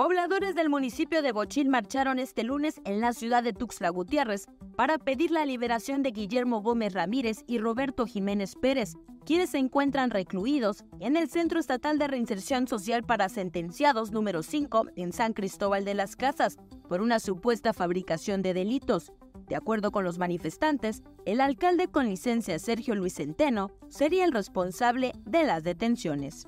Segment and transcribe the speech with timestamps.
[0.00, 4.96] Pobladores del municipio de Bochil marcharon este lunes en la ciudad de Tuxtla Gutiérrez para
[4.96, 8.94] pedir la liberación de Guillermo Gómez Ramírez y Roberto Jiménez Pérez,
[9.26, 14.86] quienes se encuentran recluidos en el Centro Estatal de Reinserción Social para Sentenciados número 5
[14.96, 16.56] en San Cristóbal de las Casas
[16.88, 19.12] por una supuesta fabricación de delitos.
[19.48, 25.12] De acuerdo con los manifestantes, el alcalde con licencia Sergio Luis Centeno sería el responsable
[25.26, 26.46] de las detenciones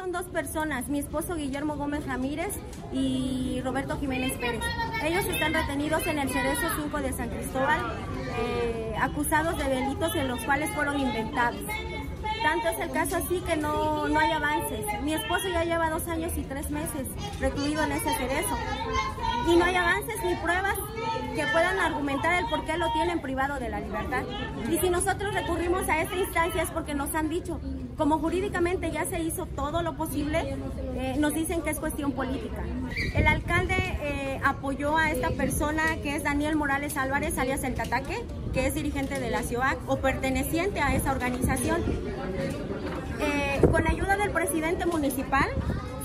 [0.00, 2.54] son dos personas, mi esposo Guillermo Gómez Ramírez
[2.90, 4.62] y Roberto Jiménez Pérez.
[5.04, 7.80] Ellos están retenidos en el Cerezo 5 de San Cristóbal,
[8.38, 11.60] eh, acusados de delitos en los cuales fueron inventados.
[12.42, 14.86] Tanto es el caso así que no, no hay avances.
[15.02, 17.06] Mi esposo ya lleva dos años y tres meses
[17.38, 18.56] recluido en ese cerezo.
[19.50, 20.76] Y no hay avances ni pruebas
[21.34, 24.22] que puedan argumentar el por qué lo tienen privado de la libertad.
[24.70, 27.60] Y si nosotros recurrimos a esta instancia es porque nos han dicho,
[27.96, 30.56] como jurídicamente ya se hizo todo lo posible,
[30.94, 32.62] eh, nos dicen que es cuestión política.
[33.14, 38.24] El alcalde eh, apoyó a esta persona que es Daniel Morales Álvarez, alias El Cataque,
[38.52, 41.82] que es dirigente de la CIOAC o perteneciente a esa organización.
[43.20, 45.48] Eh, con ayuda del presidente municipal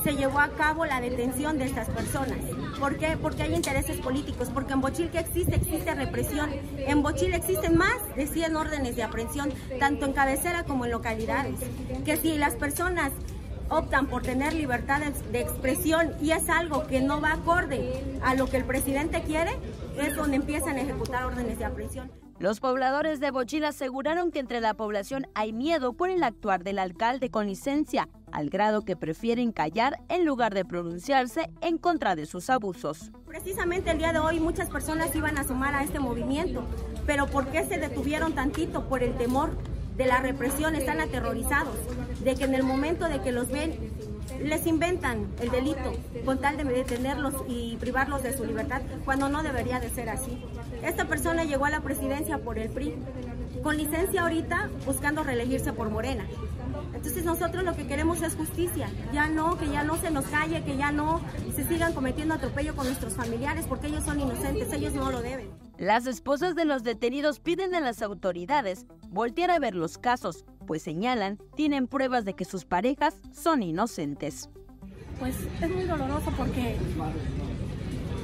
[0.03, 2.37] se llevó a cabo la detención de estas personas.
[2.79, 3.17] ¿Por qué?
[3.17, 6.49] Porque hay intereses políticos, porque en Bochil que existe, existe represión.
[6.77, 11.59] En Bochil existen más de 100 órdenes de aprehensión, tanto en cabecera como en localidades.
[12.03, 13.11] Que si las personas
[13.69, 18.47] optan por tener libertad de expresión y es algo que no va acorde a lo
[18.47, 19.57] que el presidente quiere,
[19.97, 22.11] es donde empiezan a ejecutar órdenes de aprehensión.
[22.37, 26.79] Los pobladores de Bochil aseguraron que entre la población hay miedo por el actuar del
[26.79, 32.25] alcalde con licencia, al grado que prefieren callar en lugar de pronunciarse en contra de
[32.25, 33.11] sus abusos.
[33.25, 36.65] Precisamente el día de hoy muchas personas iban a sumar a este movimiento,
[37.05, 38.89] pero ¿por qué se detuvieron tantito?
[38.89, 39.51] Por el temor
[39.95, 41.77] de la represión, están aterrorizados,
[42.21, 43.73] de que en el momento de que los ven
[44.43, 45.93] les inventan el delito
[46.25, 50.43] con tal de detenerlos y privarlos de su libertad, cuando no debería de ser así.
[50.83, 52.95] Esta persona llegó a la presidencia por el PRI,
[53.63, 56.25] con licencia ahorita buscando reelegirse por Morena.
[57.05, 60.63] Entonces nosotros lo que queremos es justicia, ya no, que ya no se nos calle,
[60.63, 61.21] que ya no
[61.55, 65.51] se sigan cometiendo atropello con nuestros familiares porque ellos son inocentes, ellos no lo deben.
[65.77, 70.81] Las esposas de los detenidos piden a las autoridades voltear a ver los casos, pues
[70.81, 74.49] señalan tienen pruebas de que sus parejas son inocentes.
[75.19, 76.75] Pues es muy doloroso porque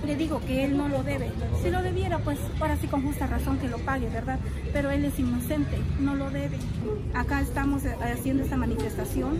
[0.05, 1.31] le digo que él no lo debe.
[1.63, 4.39] Si lo debiera, pues ahora sí con justa razón que lo pague, ¿verdad?
[4.73, 6.57] Pero él es inocente, no lo debe.
[7.13, 9.39] Acá estamos haciendo esta manifestación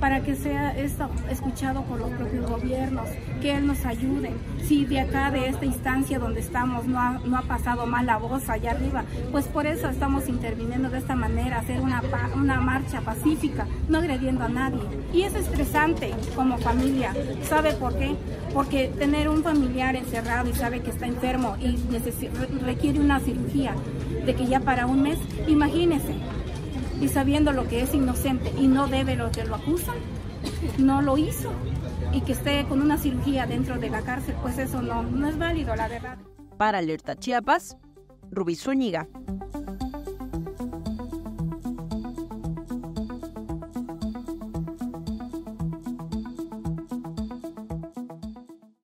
[0.00, 3.08] para que sea esto escuchado por los propios gobiernos,
[3.40, 4.32] que él nos ayude.
[4.64, 8.16] Si de acá, de esta instancia donde estamos, no ha, no ha pasado mal la
[8.16, 12.02] voz allá arriba, pues por eso estamos interviniendo de esta manera, hacer una,
[12.34, 14.80] una marcha pacífica, no agrediendo a nadie.
[15.12, 17.12] Y es estresante como familia.
[17.42, 18.14] ¿Sabe por qué?
[18.54, 21.76] Porque tener un familiar encerrado y sabe que está enfermo y
[22.64, 23.74] requiere una cirugía
[24.24, 26.14] de que ya para un mes, imagínese,
[27.00, 29.96] y sabiendo lo que es inocente y no debe lo que lo acusan,
[30.78, 31.50] no lo hizo
[32.12, 35.38] y que esté con una cirugía dentro de la cárcel, pues eso no, no es
[35.38, 36.18] válido, la verdad.
[36.56, 37.76] Para Alerta Chiapas,
[38.30, 39.08] Rubí Zúñiga.